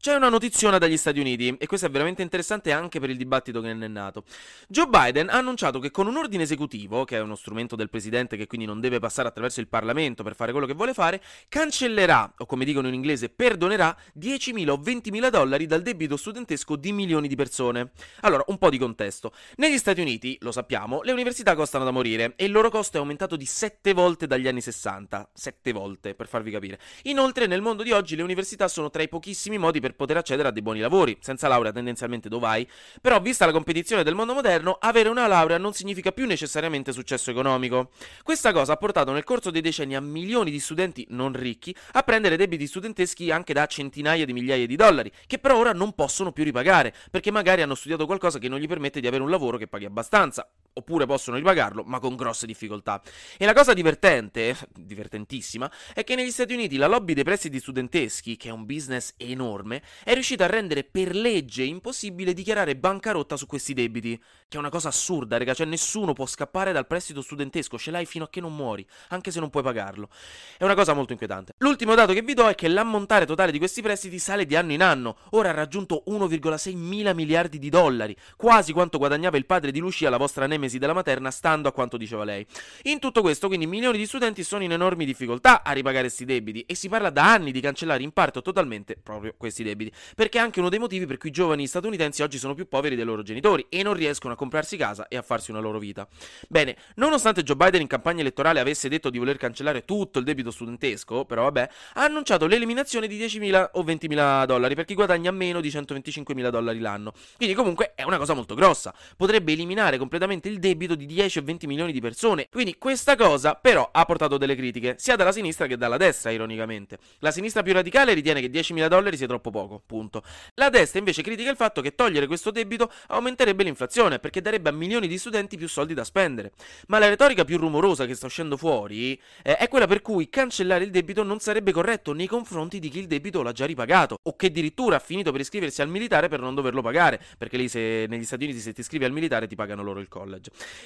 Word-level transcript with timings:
C'è 0.00 0.14
una 0.14 0.28
notiziona 0.28 0.78
dagli 0.78 0.96
Stati 0.96 1.18
Uniti, 1.18 1.56
e 1.58 1.66
questo 1.66 1.86
è 1.86 1.90
veramente 1.90 2.22
interessante 2.22 2.70
anche 2.70 3.00
per 3.00 3.10
il 3.10 3.16
dibattito 3.16 3.60
che 3.60 3.74
ne 3.74 3.84
è 3.84 3.88
nato. 3.88 4.22
Joe 4.68 4.86
Biden 4.86 5.28
ha 5.28 5.38
annunciato 5.38 5.80
che 5.80 5.90
con 5.90 6.06
un 6.06 6.16
ordine 6.16 6.44
esecutivo, 6.44 7.02
che 7.02 7.16
è 7.16 7.20
uno 7.20 7.34
strumento 7.34 7.74
del 7.74 7.90
presidente 7.90 8.36
che 8.36 8.46
quindi 8.46 8.64
non 8.64 8.78
deve 8.78 9.00
passare 9.00 9.26
attraverso 9.26 9.58
il 9.58 9.66
Parlamento 9.66 10.22
per 10.22 10.36
fare 10.36 10.52
quello 10.52 10.68
che 10.68 10.74
vuole 10.74 10.94
fare, 10.94 11.20
cancellerà, 11.48 12.32
o 12.36 12.46
come 12.46 12.64
dicono 12.64 12.86
in 12.86 12.94
inglese, 12.94 13.28
perdonerà 13.28 13.96
10.000 14.16 14.68
o 14.68 14.76
20.000 14.76 15.30
dollari 15.30 15.66
dal 15.66 15.82
debito 15.82 16.16
studentesco 16.16 16.76
di 16.76 16.92
milioni 16.92 17.26
di 17.26 17.34
persone. 17.34 17.90
Allora, 18.20 18.44
un 18.46 18.58
po' 18.58 18.70
di 18.70 18.78
contesto. 18.78 19.32
Negli 19.56 19.78
Stati 19.78 20.00
Uniti, 20.00 20.38
lo 20.42 20.52
sappiamo, 20.52 21.02
le 21.02 21.10
università 21.10 21.56
costano 21.56 21.82
da 21.82 21.90
morire 21.90 22.34
e 22.36 22.44
il 22.44 22.52
loro 22.52 22.70
costo 22.70 22.98
è 22.98 23.00
aumentato 23.00 23.34
di 23.34 23.46
7 23.46 23.94
volte 23.94 24.28
dagli 24.28 24.46
anni 24.46 24.60
60. 24.60 25.30
7 25.34 25.72
volte, 25.72 26.14
per 26.14 26.28
farvi 26.28 26.52
capire. 26.52 26.78
Inoltre, 27.02 27.48
nel 27.48 27.62
mondo 27.62 27.82
di 27.82 27.90
oggi 27.90 28.14
le 28.14 28.22
università 28.22 28.68
sono 28.68 28.90
tra 28.90 29.02
i 29.02 29.08
pochissimi 29.08 29.58
modi 29.58 29.80
per 29.80 29.86
per 29.88 29.94
poter 29.96 30.18
accedere 30.18 30.48
a 30.48 30.50
dei 30.50 30.62
buoni 30.62 30.80
lavori. 30.80 31.16
Senza 31.20 31.48
laurea 31.48 31.72
tendenzialmente 31.72 32.28
dove 32.28 32.46
vai, 32.48 32.68
però 33.00 33.20
vista 33.20 33.46
la 33.46 33.52
competizione 33.52 34.02
del 34.02 34.14
mondo 34.14 34.34
moderno, 34.34 34.76
avere 34.80 35.08
una 35.08 35.26
laurea 35.26 35.58
non 35.58 35.72
significa 35.72 36.12
più 36.12 36.26
necessariamente 36.26 36.92
successo 36.92 37.30
economico. 37.30 37.90
Questa 38.22 38.52
cosa 38.52 38.74
ha 38.74 38.76
portato 38.76 39.12
nel 39.12 39.24
corso 39.24 39.50
dei 39.50 39.62
decenni 39.62 39.96
a 39.96 40.00
milioni 40.00 40.50
di 40.50 40.60
studenti 40.60 41.06
non 41.10 41.32
ricchi 41.32 41.74
a 41.92 42.02
prendere 42.02 42.36
debiti 42.36 42.66
studenteschi 42.66 43.30
anche 43.30 43.52
da 43.52 43.66
centinaia 43.66 44.24
di 44.24 44.32
migliaia 44.32 44.66
di 44.66 44.76
dollari, 44.76 45.10
che 45.26 45.38
però 45.38 45.56
ora 45.56 45.72
non 45.72 45.94
possono 45.94 46.32
più 46.32 46.44
ripagare, 46.44 46.94
perché 47.10 47.30
magari 47.30 47.62
hanno 47.62 47.74
studiato 47.74 48.06
qualcosa 48.06 48.38
che 48.38 48.48
non 48.48 48.58
gli 48.58 48.68
permette 48.68 49.00
di 49.00 49.06
avere 49.06 49.22
un 49.22 49.30
lavoro 49.30 49.56
che 49.56 49.66
paghi 49.66 49.86
abbastanza 49.86 50.48
oppure 50.78 51.06
possono 51.06 51.36
ripagarlo, 51.36 51.82
ma 51.84 51.98
con 51.98 52.16
grosse 52.16 52.46
difficoltà. 52.46 53.02
E 53.36 53.44
la 53.44 53.52
cosa 53.52 53.74
divertente, 53.74 54.56
divertentissima, 54.72 55.70
è 55.92 56.04
che 56.04 56.14
negli 56.14 56.30
Stati 56.30 56.54
Uniti 56.54 56.76
la 56.76 56.86
lobby 56.86 57.12
dei 57.12 57.24
prestiti 57.24 57.58
studenteschi, 57.58 58.36
che 58.36 58.48
è 58.48 58.52
un 58.52 58.64
business 58.64 59.14
enorme, 59.16 59.82
è 60.04 60.14
riuscita 60.14 60.44
a 60.44 60.48
rendere 60.48 60.84
per 60.84 61.14
legge 61.14 61.64
impossibile 61.64 62.32
dichiarare 62.32 62.76
bancarotta 62.76 63.36
su 63.36 63.46
questi 63.46 63.74
debiti, 63.74 64.16
che 64.48 64.56
è 64.56 64.60
una 64.60 64.70
cosa 64.70 64.88
assurda, 64.88 65.36
raga, 65.36 65.54
cioè 65.54 65.66
nessuno 65.66 66.12
può 66.12 66.26
scappare 66.26 66.72
dal 66.72 66.86
prestito 66.86 67.20
studentesco, 67.20 67.76
ce 67.76 67.90
l'hai 67.90 68.06
fino 68.06 68.24
a 68.24 68.28
che 68.28 68.40
non 68.40 68.54
muori, 68.54 68.86
anche 69.08 69.30
se 69.30 69.40
non 69.40 69.50
puoi 69.50 69.62
pagarlo. 69.62 70.08
È 70.56 70.64
una 70.64 70.74
cosa 70.74 70.94
molto 70.94 71.12
inquietante. 71.12 71.54
L'ultimo 71.58 71.94
dato 71.94 72.12
che 72.12 72.22
vi 72.22 72.34
do 72.34 72.48
è 72.48 72.54
che 72.54 72.68
l'ammontare 72.68 73.26
totale 73.26 73.50
di 73.52 73.58
questi 73.58 73.82
prestiti 73.82 74.18
sale 74.18 74.46
di 74.46 74.54
anno 74.54 74.72
in 74.72 74.82
anno, 74.82 75.16
ora 75.30 75.50
ha 75.50 75.52
raggiunto 75.52 76.04
1,6 76.06 76.76
mila 76.76 77.12
miliardi 77.12 77.58
di 77.58 77.68
dollari, 77.68 78.16
quasi 78.36 78.72
quanto 78.72 78.98
guadagnava 78.98 79.36
il 79.36 79.46
padre 79.46 79.72
di 79.72 79.80
Lucia, 79.80 80.10
la 80.10 80.16
vostra 80.18 80.46
nemesi 80.46 80.67
mesi 80.68 80.78
della 80.78 80.92
materna, 80.92 81.30
stando 81.30 81.68
a 81.68 81.72
quanto 81.72 81.96
diceva 81.96 82.24
lei. 82.24 82.46
In 82.84 83.00
tutto 83.00 83.22
questo, 83.22 83.48
quindi, 83.48 83.66
milioni 83.66 83.98
di 83.98 84.06
studenti 84.06 84.44
sono 84.44 84.62
in 84.62 84.72
enormi 84.72 85.04
difficoltà 85.04 85.62
a 85.64 85.72
ripagare 85.72 86.02
questi 86.02 86.24
debiti 86.24 86.64
e 86.66 86.74
si 86.74 86.88
parla 86.88 87.10
da 87.10 87.32
anni 87.32 87.50
di 87.50 87.60
cancellare 87.60 88.02
in 88.02 88.12
parte 88.12 88.38
o 88.38 88.42
totalmente 88.42 88.96
proprio 89.02 89.34
questi 89.36 89.64
debiti, 89.64 89.90
perché 90.14 90.38
è 90.38 90.40
anche 90.40 90.60
uno 90.60 90.68
dei 90.68 90.78
motivi 90.78 91.06
per 91.06 91.16
cui 91.16 91.30
i 91.30 91.32
giovani 91.32 91.66
statunitensi 91.66 92.22
oggi 92.22 92.38
sono 92.38 92.54
più 92.54 92.68
poveri 92.68 92.94
dei 92.94 93.04
loro 93.04 93.22
genitori 93.22 93.66
e 93.68 93.82
non 93.82 93.94
riescono 93.94 94.34
a 94.34 94.36
comprarsi 94.36 94.76
casa 94.76 95.08
e 95.08 95.16
a 95.16 95.22
farsi 95.22 95.50
una 95.50 95.60
loro 95.60 95.78
vita. 95.78 96.06
Bene, 96.48 96.76
nonostante 96.96 97.42
Joe 97.42 97.56
Biden 97.56 97.80
in 97.80 97.86
campagna 97.86 98.20
elettorale 98.20 98.60
avesse 98.60 98.88
detto 98.88 99.10
di 99.10 99.18
voler 99.18 99.38
cancellare 99.38 99.84
tutto 99.84 100.18
il 100.18 100.24
debito 100.24 100.50
studentesco, 100.50 101.24
però 101.24 101.44
vabbè, 101.44 101.68
ha 101.94 102.04
annunciato 102.04 102.46
l'eliminazione 102.46 103.06
di 103.06 103.18
10.000 103.18 103.70
o 103.72 103.82
20.000 103.82 104.44
dollari 104.44 104.74
per 104.74 104.84
chi 104.84 104.94
guadagna 104.94 105.30
meno 105.30 105.60
di 105.60 105.68
125.000 105.68 106.50
dollari 106.50 106.78
l'anno. 106.78 107.12
Quindi 107.36 107.54
comunque 107.54 107.92
è 107.94 108.02
una 108.02 108.18
cosa 108.18 108.34
molto 108.34 108.54
grossa. 108.54 108.94
Potrebbe 109.16 109.52
eliminare 109.52 109.98
completamente 109.98 110.47
il 110.48 110.58
debito 110.58 110.94
di 110.94 111.06
10 111.06 111.38
o 111.38 111.42
20 111.42 111.66
milioni 111.66 111.92
di 111.92 112.00
persone. 112.00 112.48
Quindi 112.50 112.76
questa 112.78 113.16
cosa 113.16 113.54
però 113.54 113.88
ha 113.92 114.04
portato 114.04 114.38
delle 114.38 114.56
critiche, 114.56 114.96
sia 114.98 115.16
dalla 115.16 115.32
sinistra 115.32 115.66
che 115.66 115.76
dalla 115.76 115.96
destra, 115.96 116.30
ironicamente. 116.30 116.98
La 117.20 117.30
sinistra 117.30 117.62
più 117.62 117.72
radicale 117.72 118.14
ritiene 118.14 118.40
che 118.40 118.50
10.000 118.50 118.88
dollari 118.88 119.16
sia 119.16 119.26
troppo 119.26 119.50
poco, 119.50 119.82
punto. 119.84 120.22
La 120.54 120.70
destra 120.70 120.98
invece 120.98 121.22
critica 121.22 121.50
il 121.50 121.56
fatto 121.56 121.80
che 121.80 121.94
togliere 121.94 122.26
questo 122.26 122.50
debito 122.50 122.90
aumenterebbe 123.08 123.62
l'inflazione, 123.62 124.18
perché 124.18 124.40
darebbe 124.40 124.70
a 124.70 124.72
milioni 124.72 125.06
di 125.06 125.18
studenti 125.18 125.56
più 125.56 125.68
soldi 125.68 125.94
da 125.94 126.04
spendere. 126.04 126.52
Ma 126.88 126.98
la 126.98 127.08
retorica 127.08 127.44
più 127.44 127.58
rumorosa 127.58 128.06
che 128.06 128.14
sta 128.14 128.26
uscendo 128.26 128.56
fuori 128.56 129.20
eh, 129.42 129.56
è 129.56 129.68
quella 129.68 129.86
per 129.86 130.02
cui 130.02 130.28
cancellare 130.28 130.84
il 130.84 130.90
debito 130.90 131.22
non 131.22 131.38
sarebbe 131.40 131.72
corretto 131.72 132.12
nei 132.12 132.26
confronti 132.26 132.78
di 132.78 132.88
chi 132.88 133.00
il 133.00 133.06
debito 133.06 133.42
l'ha 133.42 133.52
già 133.52 133.66
ripagato, 133.66 134.18
o 134.22 134.36
che 134.36 134.46
addirittura 134.46 134.96
ha 134.96 135.00
finito 135.00 135.30
per 135.32 135.40
iscriversi 135.40 135.82
al 135.82 135.88
militare 135.88 136.28
per 136.28 136.40
non 136.40 136.54
doverlo 136.54 136.82
pagare, 136.82 137.20
perché 137.36 137.56
lì 137.56 137.68
se 137.68 138.06
negli 138.08 138.24
Stati 138.24 138.44
Uniti 138.44 138.60
se 138.60 138.72
ti 138.72 138.80
iscrivi 138.80 139.04
al 139.04 139.12
militare 139.12 139.46
ti 139.46 139.54
pagano 139.54 139.82
loro 139.82 140.00
il 140.00 140.08
college. 140.08 140.37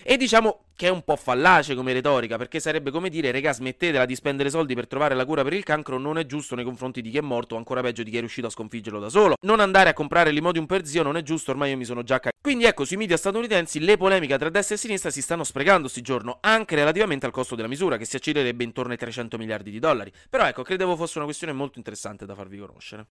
E 0.02 0.16
diciamo 0.16 0.64
che 0.74 0.86
è 0.86 0.90
un 0.90 1.02
po' 1.02 1.16
fallace 1.16 1.74
come 1.74 1.92
retorica, 1.92 2.36
perché 2.36 2.58
sarebbe 2.58 2.90
come 2.90 3.08
dire, 3.08 3.30
regà, 3.30 3.52
smettetela 3.52 4.04
di 4.04 4.14
spendere 4.14 4.50
soldi 4.50 4.74
per 4.74 4.86
trovare 4.86 5.14
la 5.14 5.24
cura 5.24 5.42
per 5.42 5.52
il 5.52 5.62
cancro, 5.62 5.98
non 5.98 6.18
è 6.18 6.26
giusto 6.26 6.54
nei 6.54 6.64
confronti 6.64 7.00
di 7.00 7.10
chi 7.10 7.18
è 7.18 7.20
morto, 7.20 7.54
o 7.54 7.58
ancora 7.58 7.80
peggio 7.82 8.02
di 8.02 8.10
chi 8.10 8.16
è 8.16 8.20
riuscito 8.20 8.46
a 8.48 8.50
sconfiggerlo 8.50 8.98
da 8.98 9.08
solo. 9.08 9.36
Non 9.42 9.60
andare 9.60 9.90
a 9.90 9.92
comprare 9.92 10.30
l'imodium 10.30 10.66
per 10.66 10.84
zio 10.84 11.02
non 11.02 11.16
è 11.16 11.22
giusto, 11.22 11.50
ormai 11.50 11.70
io 11.70 11.76
mi 11.76 11.84
sono 11.84 12.02
già 12.02 12.16
cagato. 12.16 12.30
Quindi 12.40 12.64
ecco, 12.64 12.84
sui 12.84 12.96
media 12.96 13.16
statunitensi 13.16 13.78
le 13.78 13.96
polemiche 13.96 14.36
tra 14.36 14.50
destra 14.50 14.74
e 14.74 14.78
sinistra 14.78 15.10
si 15.10 15.22
stanno 15.22 15.44
sprecando 15.44 15.86
sti 15.86 16.02
giorno, 16.02 16.38
anche 16.40 16.74
relativamente 16.74 17.26
al 17.26 17.32
costo 17.32 17.54
della 17.54 17.68
misura, 17.68 17.96
che 17.96 18.04
si 18.04 18.16
accirerebbe 18.16 18.64
intorno 18.64 18.92
ai 18.92 18.98
300 18.98 19.38
miliardi 19.38 19.70
di 19.70 19.78
dollari. 19.78 20.12
Però 20.28 20.44
ecco, 20.44 20.62
credevo 20.62 20.96
fosse 20.96 21.18
una 21.18 21.26
questione 21.26 21.52
molto 21.52 21.78
interessante 21.78 22.26
da 22.26 22.34
farvi 22.34 22.58
conoscere. 22.58 23.06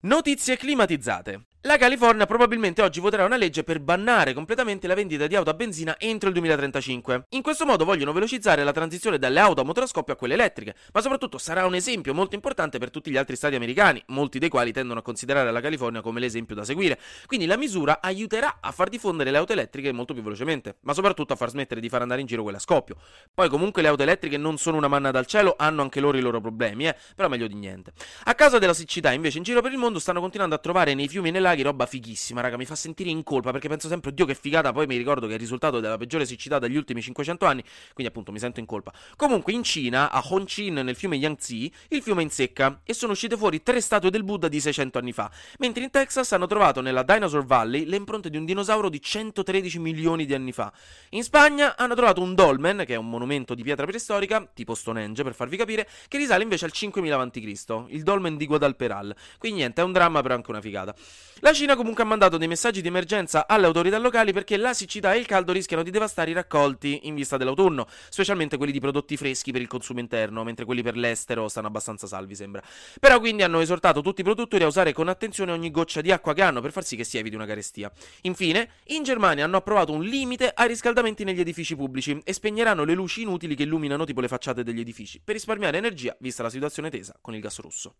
Notizie 0.00 0.56
climatizzate. 0.56 1.44
La 1.64 1.76
California 1.76 2.26
probabilmente 2.26 2.82
oggi 2.82 2.98
voterà 2.98 3.24
una 3.24 3.36
legge 3.36 3.62
per 3.62 3.78
bannare 3.78 4.32
completamente 4.32 4.88
la 4.88 4.94
vendita 4.94 5.28
di 5.28 5.36
auto 5.36 5.50
a 5.50 5.54
benzina 5.54 5.94
entro 5.96 6.26
il 6.26 6.34
2035. 6.34 7.26
In 7.28 7.42
questo 7.42 7.64
modo 7.64 7.84
vogliono 7.84 8.12
velocizzare 8.12 8.64
la 8.64 8.72
transizione 8.72 9.16
dalle 9.16 9.38
auto 9.38 9.60
a 9.60 9.64
motoroscoppio 9.64 10.12
a 10.12 10.16
quelle 10.16 10.34
elettriche, 10.34 10.74
ma 10.92 11.00
soprattutto 11.00 11.38
sarà 11.38 11.64
un 11.64 11.76
esempio 11.76 12.14
molto 12.14 12.34
importante 12.34 12.78
per 12.78 12.90
tutti 12.90 13.12
gli 13.12 13.16
altri 13.16 13.36
stati 13.36 13.54
americani, 13.54 14.02
molti 14.08 14.40
dei 14.40 14.48
quali 14.48 14.72
tendono 14.72 14.98
a 14.98 15.02
considerare 15.04 15.52
la 15.52 15.60
California 15.60 16.00
come 16.00 16.18
l'esempio 16.18 16.56
da 16.56 16.64
seguire. 16.64 16.98
Quindi 17.26 17.46
la 17.46 17.56
misura 17.56 18.00
aiuterà 18.02 18.58
a 18.60 18.72
far 18.72 18.88
diffondere 18.88 19.30
le 19.30 19.36
auto 19.36 19.52
elettriche 19.52 19.92
molto 19.92 20.14
più 20.14 20.22
velocemente, 20.24 20.78
ma 20.80 20.94
soprattutto 20.94 21.34
a 21.34 21.36
far 21.36 21.50
smettere 21.50 21.80
di 21.80 21.88
far 21.88 22.02
andare 22.02 22.22
in 22.22 22.26
giro 22.26 22.42
quelle 22.42 22.56
a 22.56 22.60
scoppio. 22.60 22.96
Poi 23.32 23.48
comunque 23.48 23.82
le 23.82 23.88
auto 23.88 24.02
elettriche 24.02 24.36
non 24.36 24.58
sono 24.58 24.78
una 24.78 24.88
manna 24.88 25.12
dal 25.12 25.26
cielo, 25.26 25.54
hanno 25.56 25.82
anche 25.82 26.00
loro 26.00 26.18
i 26.18 26.22
loro 26.22 26.40
problemi, 26.40 26.88
eh, 26.88 26.96
però 27.14 27.28
meglio 27.28 27.46
di 27.46 27.54
niente. 27.54 27.92
A 28.24 28.34
causa 28.34 28.58
della 28.58 28.74
siccità 28.74 29.12
invece 29.12 29.38
in 29.38 29.44
giro 29.44 29.62
per 29.62 29.70
il 29.70 29.78
mondo 29.78 30.00
stanno 30.00 30.18
continuando 30.18 30.56
a 30.56 30.58
trovare 30.58 30.94
nei 30.94 31.06
fiumi 31.06 31.28
e 31.28 31.30
nei 31.30 31.50
laghi 31.52 31.62
roba 31.62 31.86
fighissima, 31.86 32.40
raga, 32.40 32.56
mi 32.56 32.64
fa 32.64 32.74
sentire 32.74 33.10
in 33.10 33.22
colpa 33.22 33.50
perché 33.52 33.68
penso 33.68 33.88
sempre, 33.88 34.10
oddio 34.10 34.24
che 34.24 34.34
figata, 34.34 34.72
poi 34.72 34.86
mi 34.86 34.96
ricordo 34.96 35.26
che 35.26 35.32
è 35.32 35.34
il 35.34 35.40
risultato 35.40 35.80
della 35.80 35.96
peggiore 35.96 36.24
siccità 36.24 36.58
degli 36.58 36.76
ultimi 36.76 37.02
500 37.02 37.46
anni, 37.46 37.62
quindi 37.92 38.06
appunto 38.06 38.32
mi 38.32 38.38
sento 38.38 38.60
in 38.60 38.66
colpa. 38.66 38.92
Comunque 39.16 39.52
in 39.52 39.62
Cina, 39.62 40.10
a 40.10 40.22
Hongqin, 40.24 40.74
nel 40.74 40.96
fiume 40.96 41.16
Yangtze, 41.16 41.70
il 41.88 42.02
fiume 42.02 42.22
è 42.22 42.24
in 42.24 42.30
secca 42.30 42.80
e 42.84 42.94
sono 42.94 43.12
uscite 43.12 43.36
fuori 43.36 43.62
tre 43.62 43.80
statue 43.80 44.10
del 44.10 44.24
Buddha 44.24 44.48
di 44.48 44.60
600 44.60 44.98
anni 44.98 45.12
fa, 45.12 45.30
mentre 45.58 45.84
in 45.84 45.90
Texas 45.90 46.32
hanno 46.32 46.46
trovato 46.46 46.80
nella 46.80 47.02
Dinosaur 47.02 47.44
Valley 47.44 47.84
le 47.84 47.96
impronte 47.96 48.30
di 48.30 48.36
un 48.36 48.44
dinosauro 48.44 48.88
di 48.88 49.00
113 49.00 49.78
milioni 49.78 50.24
di 50.24 50.34
anni 50.34 50.52
fa. 50.52 50.72
In 51.10 51.22
Spagna 51.22 51.76
hanno 51.76 51.94
trovato 51.94 52.22
un 52.22 52.34
dolmen, 52.34 52.84
che 52.86 52.94
è 52.94 52.96
un 52.96 53.08
monumento 53.08 53.54
di 53.54 53.62
pietra 53.62 53.84
preistorica, 53.84 54.48
tipo 54.54 54.74
Stonehenge 54.74 55.22
per 55.22 55.34
farvi 55.34 55.56
capire, 55.56 55.86
che 56.08 56.16
risale 56.16 56.42
invece 56.42 56.64
al 56.64 56.72
5000 56.72 57.20
a.C., 57.20 57.84
il 57.88 58.02
dolmen 58.02 58.36
di 58.36 58.46
Guadalperal. 58.46 59.14
Quindi 59.38 59.58
niente, 59.58 59.82
è 59.82 59.84
un 59.84 59.92
dramma 59.92 60.22
però 60.22 60.34
anche 60.34 60.50
una 60.50 60.60
figata. 60.60 60.94
La 61.44 61.52
Cina 61.52 61.74
comunque 61.74 62.04
ha 62.04 62.06
mandato 62.06 62.38
dei 62.38 62.46
messaggi 62.46 62.82
di 62.82 62.86
emergenza 62.86 63.48
alle 63.48 63.66
autorità 63.66 63.98
locali 63.98 64.32
perché 64.32 64.56
la 64.56 64.72
siccità 64.72 65.12
e 65.12 65.18
il 65.18 65.26
caldo 65.26 65.50
rischiano 65.50 65.82
di 65.82 65.90
devastare 65.90 66.30
i 66.30 66.34
raccolti 66.34 67.00
in 67.08 67.16
vista 67.16 67.36
dell'autunno, 67.36 67.88
specialmente 68.10 68.56
quelli 68.56 68.70
di 68.70 68.78
prodotti 68.78 69.16
freschi 69.16 69.50
per 69.50 69.60
il 69.60 69.66
consumo 69.66 69.98
interno, 69.98 70.44
mentre 70.44 70.64
quelli 70.64 70.84
per 70.84 70.96
l'estero 70.96 71.48
stanno 71.48 71.66
abbastanza 71.66 72.06
salvi, 72.06 72.36
sembra. 72.36 72.62
Però 73.00 73.18
quindi 73.18 73.42
hanno 73.42 73.58
esortato 73.58 74.02
tutti 74.02 74.20
i 74.20 74.24
produttori 74.24 74.62
a 74.62 74.68
usare 74.68 74.92
con 74.92 75.08
attenzione 75.08 75.50
ogni 75.50 75.72
goccia 75.72 76.00
di 76.00 76.12
acqua 76.12 76.32
che 76.32 76.42
hanno 76.42 76.60
per 76.60 76.70
far 76.70 76.84
sì 76.84 76.94
che 76.94 77.02
si 77.02 77.18
eviti 77.18 77.34
una 77.34 77.46
carestia. 77.46 77.90
Infine, 78.20 78.74
in 78.86 79.02
Germania 79.02 79.44
hanno 79.44 79.56
approvato 79.56 79.90
un 79.90 80.04
limite 80.04 80.52
ai 80.54 80.68
riscaldamenti 80.68 81.24
negli 81.24 81.40
edifici 81.40 81.74
pubblici 81.74 82.20
e 82.22 82.32
spegneranno 82.32 82.84
le 82.84 82.94
luci 82.94 83.22
inutili 83.22 83.56
che 83.56 83.64
illuminano 83.64 84.04
tipo 84.04 84.20
le 84.20 84.28
facciate 84.28 84.62
degli 84.62 84.78
edifici, 84.78 85.20
per 85.20 85.34
risparmiare 85.34 85.76
energia 85.76 86.16
vista 86.20 86.44
la 86.44 86.50
situazione 86.50 86.88
tesa 86.88 87.18
con 87.20 87.34
il 87.34 87.40
gas 87.40 87.58
russo. 87.58 87.96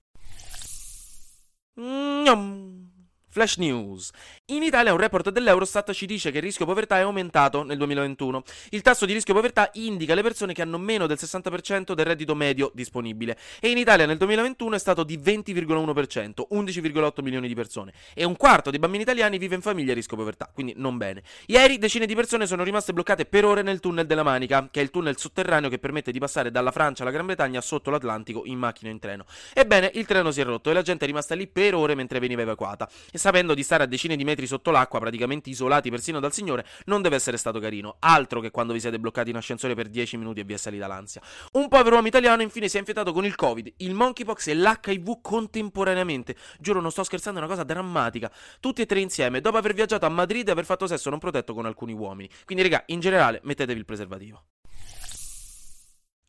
Nom. 1.74 2.91
Flash 3.32 3.56
News. 3.56 4.11
In 4.46 4.62
Italia 4.62 4.93
un 4.93 4.99
report 4.99 5.31
dell'Eurostat 5.31 5.93
ci 5.93 6.05
dice 6.05 6.31
che 6.31 6.37
il 6.37 6.43
rischio 6.43 6.67
povertà 6.67 6.99
è 6.99 7.00
aumentato 7.00 7.62
nel 7.62 7.79
2021. 7.79 8.43
Il 8.73 8.82
tasso 8.82 9.06
di 9.06 9.14
rischio 9.14 9.32
povertà 9.32 9.70
indica 9.73 10.14
le 10.14 10.20
persone 10.20 10.52
che 10.52 10.61
hanno 10.61 10.76
meno 10.76 11.06
del 11.06 11.17
60% 11.19 11.94
del 11.94 12.05
reddito 12.05 12.34
medio 12.34 12.70
disponibile 12.75 13.38
e 13.58 13.70
in 13.70 13.79
Italia 13.79 14.05
nel 14.05 14.19
2021 14.19 14.75
è 14.75 14.79
stato 14.79 15.02
di 15.02 15.17
20,1%, 15.17 16.46
11,8 16.50 17.23
milioni 17.23 17.49
di 17.49 17.55
persone 17.55 17.94
e 18.12 18.25
un 18.25 18.37
quarto 18.37 18.69
dei 18.69 18.79
bambini 18.79 19.05
italiani 19.05 19.38
vive 19.38 19.55
in 19.55 19.62
famiglia 19.62 19.93
a 19.93 19.94
rischio 19.94 20.19
povertà, 20.19 20.50
quindi 20.52 20.75
non 20.76 20.99
bene. 20.99 21.23
Ieri 21.46 21.79
decine 21.79 22.05
di 22.05 22.14
persone 22.14 22.46
sono 22.46 22.62
rimaste 22.62 22.93
bloccate 22.93 23.25
per 23.25 23.46
ore 23.46 23.62
nel 23.62 23.81
tunnel 23.81 24.05
della 24.05 24.23
Manica, 24.23 24.69
che 24.70 24.81
è 24.81 24.82
il 24.82 24.90
tunnel 24.90 25.17
sotterraneo 25.17 25.70
che 25.70 25.79
permette 25.79 26.12
di 26.12 26.19
passare 26.19 26.50
dalla 26.50 26.70
Francia 26.70 27.02
alla 27.02 27.12
Gran 27.12 27.25
Bretagna 27.25 27.62
sotto 27.62 27.88
l'Atlantico 27.88 28.43
in 28.44 28.58
macchina 28.58 28.90
o 28.90 28.93
in 28.93 28.99
treno. 28.99 29.25
Ebbene, 29.55 29.90
il 29.94 30.05
treno 30.05 30.31
si 30.31 30.43
è 30.43 30.44
rotto 30.44 30.69
e 30.69 30.75
la 30.75 30.82
gente 30.82 31.05
è 31.05 31.06
rimasta 31.06 31.34
lì 31.34 31.46
per 31.46 31.75
ore 31.75 31.94
mentre 31.94 32.19
veniva 32.19 32.43
evacuata. 32.43 32.87
E 33.11 33.20
sapendo 33.22 33.54
di 33.54 33.62
stare 33.62 33.84
a 33.84 33.86
decine 33.86 34.16
di 34.16 34.24
metri 34.24 34.48
sotto 34.48 34.72
l'acqua, 34.72 34.98
praticamente 34.98 35.48
isolati 35.48 35.90
persino 35.90 36.19
dal 36.19 36.32
Signore, 36.32 36.66
non 36.86 37.02
deve 37.02 37.14
essere 37.14 37.36
stato 37.36 37.60
carino. 37.60 37.94
Altro 38.00 38.40
che 38.40 38.50
quando 38.50 38.72
vi 38.72 38.80
siete 38.80 38.98
bloccati 38.98 39.30
in 39.30 39.36
ascensore 39.36 39.76
per 39.76 39.86
10 39.86 40.16
minuti 40.16 40.40
e 40.40 40.44
vi 40.44 40.54
è 40.54 40.56
salita 40.56 40.88
l'ansia. 40.88 41.22
Un 41.52 41.69
povero 41.69 41.94
uomo 41.94 42.08
italiano 42.08 42.42
infine 42.42 42.66
si 42.66 42.78
è 42.78 42.80
infettato 42.80 43.12
con 43.12 43.24
il 43.24 43.36
Covid, 43.36 43.74
il 43.76 43.94
monkeypox 43.94 44.48
e 44.48 44.54
l'HIV 44.54 45.20
contemporaneamente. 45.22 46.34
Giuro, 46.58 46.80
non 46.80 46.90
sto 46.90 47.04
scherzando, 47.04 47.38
è 47.38 47.44
una 47.44 47.52
cosa 47.52 47.62
drammatica. 47.62 48.28
Tutti 48.58 48.82
e 48.82 48.86
tre 48.86 48.98
insieme, 48.98 49.40
dopo 49.40 49.56
aver 49.56 49.72
viaggiato 49.72 50.04
a 50.04 50.08
Madrid 50.08 50.48
e 50.48 50.50
aver 50.50 50.64
fatto 50.64 50.88
sesso 50.88 51.08
non 51.08 51.20
protetto 51.20 51.54
con 51.54 51.64
alcuni 51.64 51.92
uomini. 51.92 52.28
Quindi, 52.44 52.64
raga, 52.64 52.82
in 52.86 52.98
generale, 52.98 53.38
mettetevi 53.44 53.78
il 53.78 53.84
preservativo. 53.84 54.42